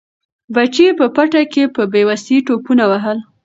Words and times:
بچي 0.53 0.83
یې 0.89 0.97
په 0.99 1.05
پټي 1.15 1.43
کې 1.53 1.63
په 1.75 1.81
بې 1.91 2.01
وسۍ 2.09 2.37
ټوپونه 2.45 2.83
وهل. 2.91 3.17